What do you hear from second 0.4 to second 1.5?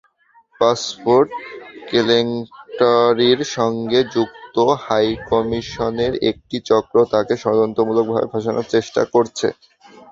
passport